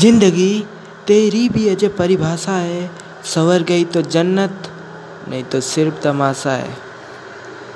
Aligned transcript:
ज़िंदगी 0.00 0.64
तेरी 1.06 1.48
भी 1.48 1.68
अजब 1.68 1.96
परिभाषा 1.96 2.52
है। 2.52 2.90
संवर 3.24 3.62
गई 3.62 3.84
तो 3.84 4.02
जन्नत, 4.02 4.70
नहीं 5.28 5.42
तो 5.44 5.60
सिर्फ़ 5.60 6.00
तमाशा 6.02 6.52
है। 6.52 6.76